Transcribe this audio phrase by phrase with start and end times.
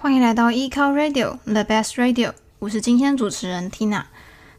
[0.00, 2.32] 欢迎来到 e-car Radio，The Best Radio。
[2.60, 4.04] 我是今天主持人 Tina。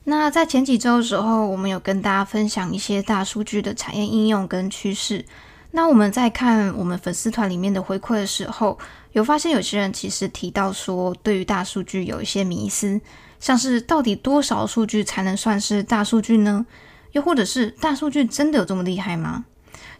[0.03, 5.23] 那在前几周的时候，我们有跟大家分享一些大数据的产业应用跟趋势。
[5.71, 8.77] 那我们在看我们粉丝团里面的回馈的时候，
[9.13, 12.99] 有发现有些人其实提到说，对于大数据有一些迷思，
[13.39, 16.65] 像是到底多少数据才能算是大数据呢？
[17.13, 19.45] 又或者是大数据真的有这么厉害吗？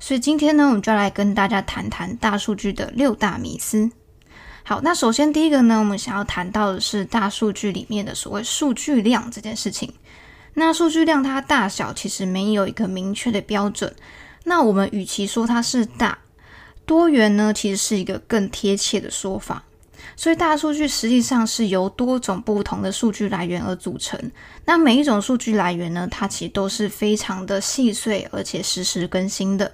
[0.02, 3.90] 所以今天呢，我们就来跟大家谈谈大数据的六大迷思。
[4.70, 9.92] 好，那首先第一个呢，我们想要谈到的是大数据里面的所谓数据量这件事情。
[10.54, 13.92] 那数据量它大小其实没有一个明确的标准。
[14.44, 16.20] 那我们与其说它是大，
[16.86, 19.64] 多元呢，其实是一个更贴切的说法。
[20.16, 24.32] 所以大数据实际上是由多种不同的数据来源而组成。
[24.66, 29.72] 那每一种数据来源呢，它其实都是非常的细碎，而且实时更新的。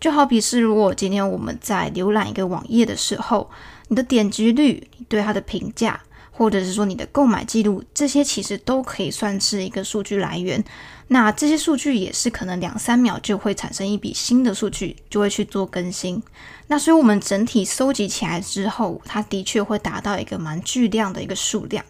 [0.00, 3.48] 就好比是，如果今天我们在浏览一个网页的时候，
[3.92, 10.64] 你的点击率、你对它的评价，或者是说你的购买记录，这些其实都可以算是一个数据来源。
[11.08, 16.22] 那这些数据也是可能两三秒就会产生一笔新的数据，就会去做更新。
[16.68, 21.84] 那所以我们整体收集起来之后，它的确会达到一个蛮巨量的一个数量。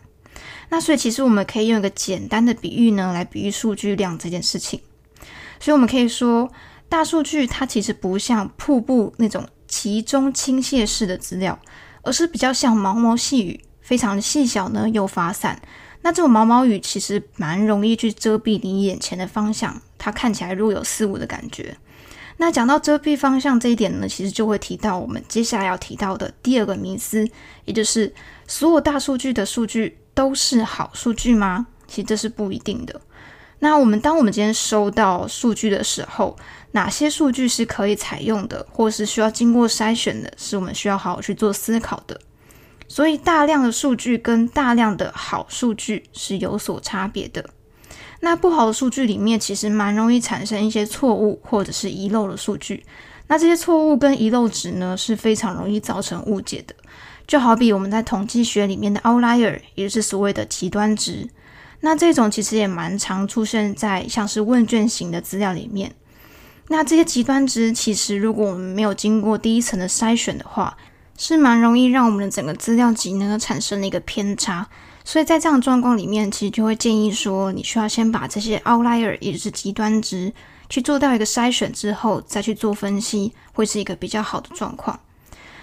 [0.71, 4.81] 那所以其实我们可以用一个简单的比喻呢，来比喻数据量这件事情。
[5.61, 6.51] 所以我们可以说。
[6.89, 11.59] 大数据它其实不像瀑布那种集中倾泻式的资料，
[12.03, 15.61] 而是比较像毛毛细雨，非常细小呢又发散。
[16.03, 21.77] 那这种毛毛雨其实蛮容易去遮蔽你眼前的方向，它看起来若有似无的感觉。
[22.39, 27.29] 那讲到遮蔽方向这一点呢，其实就会提到我们接下来要提到的第二个迷思，
[27.67, 28.13] 也就是
[28.49, 31.69] 所有大数据的数据都是好数据吗？
[31.87, 33.01] 其实这是不一定的。
[33.65, 36.37] 那我们当我们今天收到数据的时候，
[36.73, 42.21] 哪些数据是可以采用的，或是需要经过筛选的，是我们需要好好去做思考的。
[42.89, 47.49] 所以，大量的数据跟大量的好数据是有所差别的。
[48.19, 52.85] 那不好的数据里面，其实蛮容易产生一些错误或者是遗漏的数据。
[53.29, 56.75] 那这些错误跟遗漏值呢，是非常容易造成误解的。
[57.29, 61.29] 就好比我们在统计学里面的 outlier，也就是所谓的极端值。
[61.83, 65.95] 那这种其实也蛮常出现在像是问卷型的资料里面。
[66.69, 70.77] 那这些极端值，其实如果我们没有经过第一层的筛选的话，
[71.19, 74.67] 是蛮容易让我们的整个资料集呢产生了一个偏差。
[75.05, 80.33] 所以在这样的状况里面，其实就会建议说，你需要先把这些 outlier，也就是极端值，
[80.69, 84.99] 去做掉一个筛选之后，再去做分析，会是一个比较好的状况。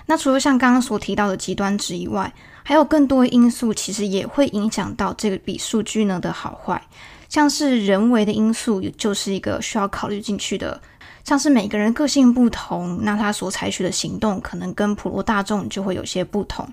[0.07, 2.33] 那除了像刚刚所提到的极端值以外，
[2.69, 6.79] 还有更多因素，其实也会影响到这个笔数据呢的好坏。
[7.27, 10.79] 像是人为的因素，就是一个需要考虑进去的。
[11.23, 16.63] 像是每个人个性不同，那他所采取的行动可能跟普罗大众就会有些不同。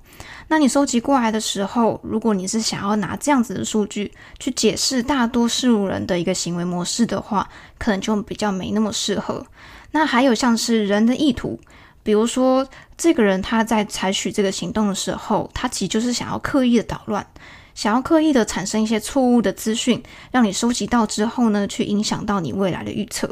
[0.48, 7.48] 那你收集过来的时候，如果你是想要拿这样子的数据去解释大多数人的一个行为模式的话，
[7.78, 9.46] 可能就比较没那么适合。
[9.92, 11.58] 那还有像是人的意图。
[12.06, 12.64] 比如说，
[12.96, 17.26] 这个人他在采取这个行动的时候，他其实就是想要刻意的捣乱，
[17.74, 20.00] 想要刻意的产生一些错误的资讯，
[20.30, 23.28] 让你收集到之后呢，去影响到你未来的预测。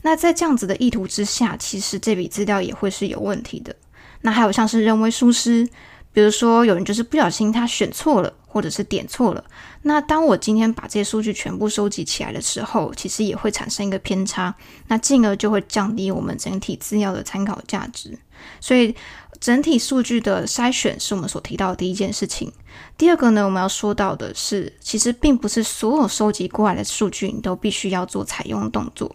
[0.00, 3.76] 那在这样子的意图之下，其实这笔资料也会是有问题的。
[4.22, 5.68] 那还有像是人为疏失，
[6.10, 8.32] 比如说有人就是不小心他选错了。
[8.56, 9.44] 或者是点错了，
[9.82, 14.54] 那当我今天把这些数据全部收集起来的时候，其实也会产生一个偏差，
[14.88, 18.18] 那进而就会降低我们整体资料的参考价值。
[18.58, 18.96] 所以，
[19.38, 22.50] 整体数据的筛选是我们所提到的第一件事情。
[22.96, 29.14] 第二个呢，我们要说到的是，其实并不是所有收集过来的数据你都必须要做采用动作。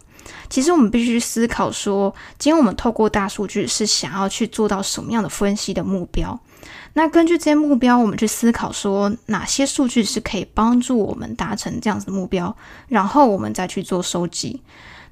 [0.51, 6.39] 其实我们必须思考说，今天我们透过大数据是想要去做到什么样的分析的目标。
[6.93, 12.55] 那根据这些目标，我们去思考说哪些数据是可以帮助我们达成这样子的目标，
[12.87, 14.61] 然后我们再去做收集。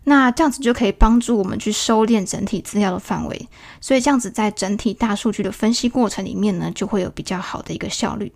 [0.06, 3.48] 那这样子就可以帮助我们去收敛整体资料的范围，
[3.80, 8.32] 所以这样子在整体大数据的分析过程里面呢，就会有比较好的一个效率。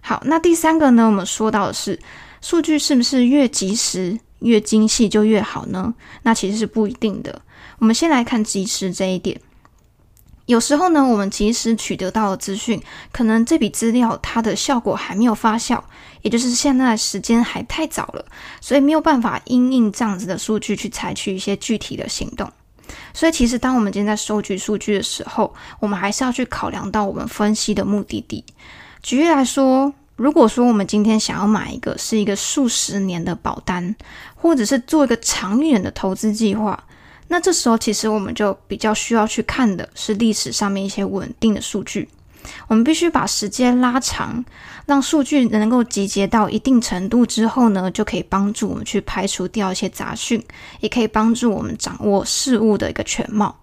[0.00, 1.98] 好，那第三个呢，我们说到的是
[2.40, 5.94] 数据是不是越及时、越精细就越好呢？
[6.22, 7.42] 那其实是不一定的。
[7.78, 9.40] 我们先来看及时这一点。
[10.48, 15.78] 有时候呢，我们及时取得到的资讯，可能这笔资料它的效果还没有发酵，
[16.22, 18.24] 也就是现在时间还太早了，
[18.58, 22.50] 所以没有办法因应这样子的数据去采取一些具体的行动。
[23.12, 28.42] 所以其实当我们今天在收集数据的时候，我们还是要去考量到我们分析的目的地。
[29.02, 33.94] 举例来说，如果说我们今天想要买一个是一个数十年的保单，
[34.34, 36.84] 或者是做一个长远的投资计划。
[37.28, 42.08] 那这时候，其实我们就比较需要去看的是历史上面一些稳定的数据。
[42.66, 44.42] 我们必须把时间拉长，
[44.86, 50.42] 让数据能够集结到一定程度之后呢，就可以帮助我们去排除掉一些杂讯，
[50.80, 53.54] 也可以帮助我们掌握事物的一个全貌。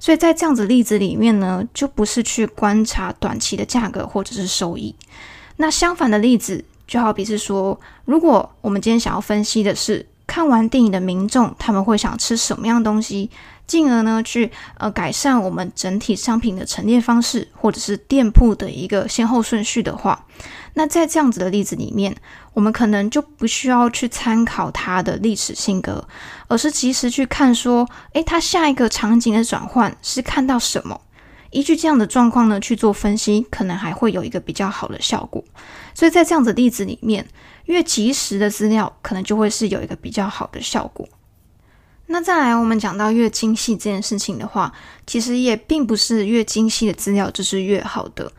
[0.00, 4.94] 所以在这样子例子里面呢，就不是去观察短期的价格或者是收益。
[5.58, 13.30] 那相反的例子，就好比是说，如果我们今天想要分析的是看完电影的民众，他们会想吃什么样东西。
[13.64, 20.26] 进而呢，去呃改善我们整体商品的陈列方式，或者是店铺的一个先后顺序的话，
[20.74, 22.14] 那在这样子的例子里面，
[22.52, 26.06] 我们可能就不需要去参考它的历史性格，
[26.48, 31.00] 而是及时去看说，诶，它下一个场景的转换是看到什么？
[31.50, 35.42] 依据这样的状况呢去做分析，可能还会有一个比较好的效果。
[35.94, 37.26] 所以在这样子的例子里面，
[37.66, 41.08] 越及时的资料，可能就会是有一个比较好的效果。
[42.06, 44.72] 那再来，我们讲到越精细这件事情的话，
[45.06, 48.30] 其实也并不是越精细的资料就是越好的。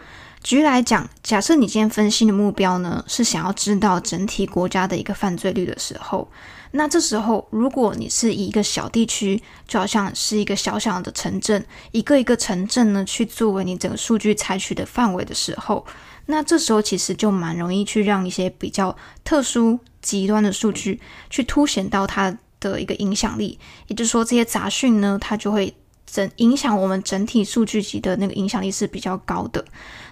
[0.44, 6.30] 举例来讲，假设你今天分析的目标呢是想要知道整体国家的一个犯罪率的时候，
[6.72, 15.84] 那这时候如果你是以一个小地区，就好像是一个小小的城镇，一个一个城镇呢去作为你整个数据采取的范围的时候，
[16.26, 21.00] 那这时候其实就蛮容易去让一些比较特殊极端的数据
[21.30, 25.74] 去凸显到它的一个影响力，也就是说，这些杂讯呢，它就会
[26.06, 29.64] 整影响我们整体数据集的那个影响力是比较高的。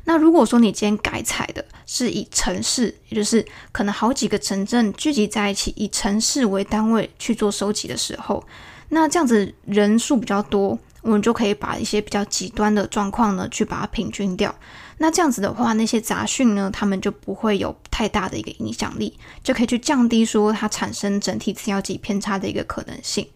[0.04, 8.44] 那如果说你今天改采的是以城市，也就是可能好几个城镇聚集在一起，以城市为单位去做收集的时候，
[8.90, 14.54] 那这样子人数比较多，我们就可以把一些比较极端的状况呢，去把它平均掉。
[14.98, 23.28] 那这样子的话，那些杂讯呢，他们就不会有太大的一个影响力，就可以去降低说它产生整体次要级偏差的一个可能性。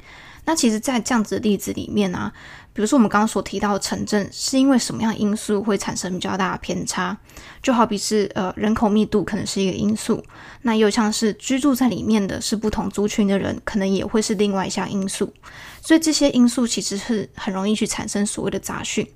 [0.45, 2.31] 那其实，在这样子的例子里面啊，
[2.71, 7.17] 比如说我们刚刚所提到的城镇，是因为什么样因素会产生比较大的偏差？
[7.63, 10.23] 就好比是呃人口密度可能是一个因素，
[10.61, 15.33] 那又像是居住在里面的是不同族群的人，可能也会是另外一项因素。
[15.81, 19.07] 所以这些因素其实是很容易去产生所谓的杂讯。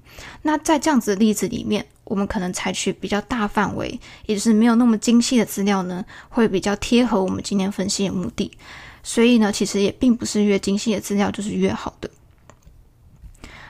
[0.42, 8.52] 那在这样子的例子里面，我们可能采取比较大范围，也就是没有那么精细的资料呢，会比较贴合我们今天分析的目的。
[9.04, 12.10] 所以呢，其实也并不是越精细的资料就是越好的。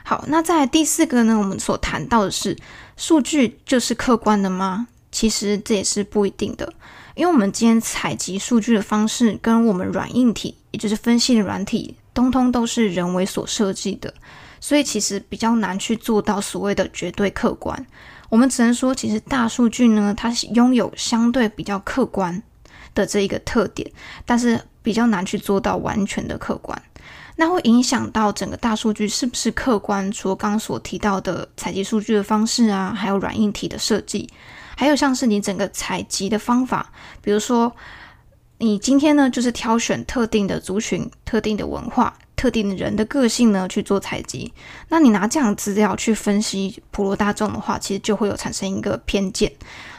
[0.04, 2.56] 好，那在第四个呢，我们所谈到的是
[2.96, 4.88] 数据就是客观的吗？
[5.12, 6.72] 其实这也是不一定的，
[7.14, 14.12] 因为我们今天采集数据的方式跟我们软硬体，也就是分析的软体，通通都是人为所设计的，
[14.60, 17.86] 所以其实比较难去做到所谓的绝对客观。
[18.28, 22.40] 我们只能说，其实大数据呢，它拥有相对比较客观
[22.94, 23.90] 的这一个特点，
[24.24, 26.80] 但是比较难去做到完全的客观。
[27.36, 30.10] 那会影响到整个大数据是不是客观？
[30.12, 34.28] 除了刚刚所提到的采集数据的方式啊，还有软硬体的设计，
[34.76, 36.92] 还有像是你整个采集的方法，
[37.22, 37.74] 比如说
[38.58, 42.16] 你今天呢，就是挑选特定的族群、特定的文化。
[42.36, 44.50] 特定的人的个性呢，去做采集，
[44.88, 49.52] 那你拿这样资料去分析普罗大众的话，其实就会有产生一个偏见。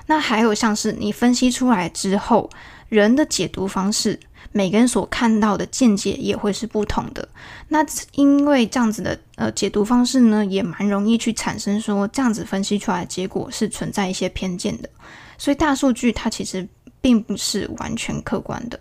[0.08, 2.50] 那还有像是你分析出来之后，
[2.92, 4.20] 人的解读方式，
[4.52, 7.26] 每个人所看到的见解也会是不同的。
[7.70, 7.86] 那
[8.16, 14.90] 因为这样子的呃解读方式呢，也蛮容易去产生说这样子分析出来的结果是存在一些偏见的。
[15.38, 16.68] 所以大数据它其实
[17.00, 18.78] 并不是完全客观的。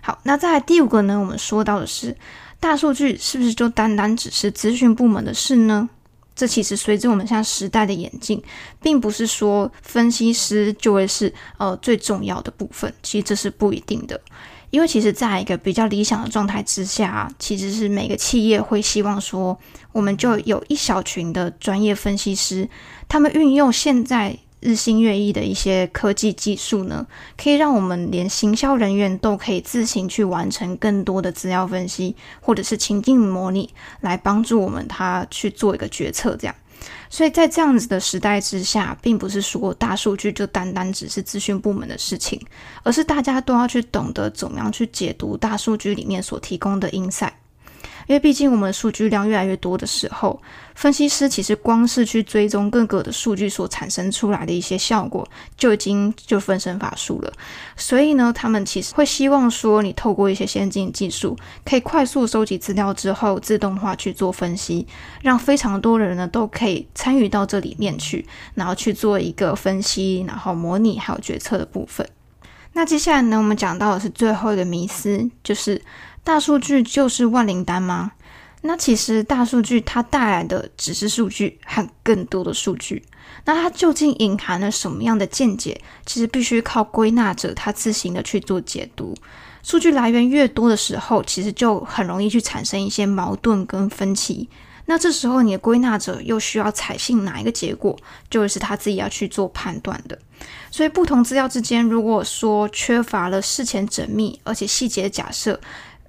[0.00, 2.16] 好，那在第五个呢，我们说到的是
[2.58, 5.88] 大数据是不是就单单只是资讯部门的事呢？
[6.38, 8.40] 这其实随着我们现在时代的演进，
[8.80, 14.20] 并不是说分析师就会是呃最重要的部分，其实这是不一定的。
[14.70, 19.58] 因为其实在一个比较理想的状态之下，其实是每个企业会希望说，
[19.90, 22.68] 我们就有一小群的专业分析师，
[23.08, 24.38] 他们运用现在。
[24.60, 36.36] 日新月异的一些科技技术呢，可以让我们连行销人员都可以自行去完成更多的资料分析，或者是情境模拟，来帮助我们他去做一个决策。
[36.36, 36.54] 这样，
[37.08, 42.40] 所以在这样子的时代之下，并不是说大数据就单单只是资讯部门的事情，
[42.82, 47.32] 而是大家都要去懂得怎么样去解读大数据里面所提供的 insight。
[48.08, 50.40] 因为毕竟我们数据量越来越多的时候，
[50.74, 57.30] 分析师其实光是去追踪各个的数据所产生出来的一些效果，就已经就分身乏术了。
[57.76, 61.36] 所以呢，他们其实会希望说，你透过一些先进技术，
[61.66, 64.86] 可以快速收集资料之后，自动化去做分析，
[65.20, 72.08] 让非常多人呢都可以参与到这里面去，然后去做一个分析，然后模拟还有决策的部分。
[72.72, 75.82] 那接下来呢，我们讲到的是最后一个迷思，就是。
[76.24, 78.12] 大数据就是万灵丹吗？
[78.60, 83.02] 那其实大数据它带来的只是数据和更多的数据，
[83.46, 85.80] 那它究竟隐含了什么样的见解？
[86.04, 89.14] 其实必须靠归纳者他自行的去做解读。
[89.62, 94.50] 数据来源越多的时候，其实就很容易去产生一些矛盾跟分歧。
[94.88, 97.96] 那这时候你的归纳者又需要采信哪一个结果，
[98.28, 100.18] 就是他自己要去做判断的。
[100.70, 105.60] 所以不同资料之间，如果说缺乏了事前缜密而且细节假设。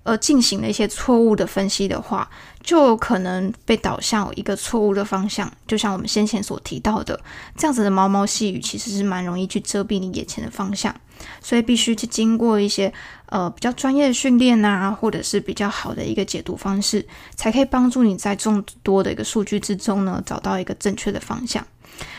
[0.03, 2.27] 而进行了一些错误的分析的话，
[2.63, 5.51] 就有可能被导向一个错误的方向。
[5.67, 7.19] 就像我们先前所提到的，
[7.55, 10.95] 这样子的毛毛细雨其实是蛮容易去遮蔽你眼前的方向。
[11.41, 12.91] 所以必须去经过一些
[13.27, 21.65] 呃比较专业的训练啊，或者是比较好的一个解读方式，才可以帮助你在众多的一个数据之中呢，找到一个正确的方向。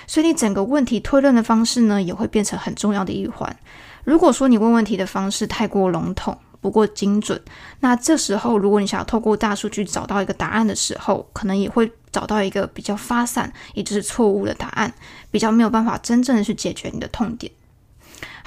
[0.07, 3.57] 所以你整个问题推论的方式呢，也会变成很重要的一环。
[4.04, 7.40] 如果说你问问题的方式太过笼统，不过精准，
[7.80, 14.92] 那这时候如果你想要透过大数据找到一个答案的时候，可能也会找到一个比较发散，也就是错误的答案，
[15.30, 17.50] 比较没有办法真正的去解决你的痛点。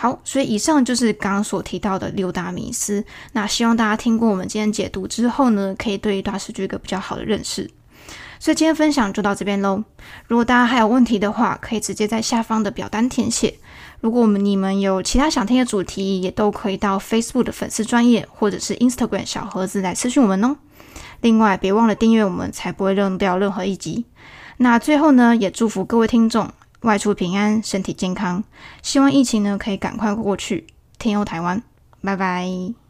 [0.04, 3.02] 好，所以以上就是刚刚所提到的六大迷思。
[3.32, 7.72] 那希望大家听过我们今天解读之后呢，可以对大数据一个比较好的认识。
[8.38, 9.82] 所以今天分享就到这边喽。
[10.28, 13.58] 如果大家还有问题的话，可以直接在下方的表单填写。
[14.02, 20.58] 如果我们你们有其他想听的主题，也都可以到 Facebook 的粉丝专业或者是 Instagram 小盒子来私讯我们哦。
[21.22, 24.04] 另外，别忘了订阅我们，才不会漏掉任何一集。
[24.58, 26.52] 那最后呢，也祝福各位听众
[26.84, 28.44] 外出平安，身体健康。
[28.82, 30.68] 希望疫情呢可以赶快过去。
[31.00, 31.62] 天佑台湾，
[32.02, 32.83] 拜拜。